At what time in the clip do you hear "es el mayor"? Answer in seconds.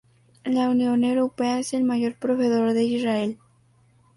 1.59-2.15